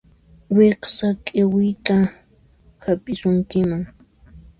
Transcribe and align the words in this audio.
Wiksa 0.55 1.07
q'iwiytaq 1.25 2.03
hap'isunkiman. 2.83 3.83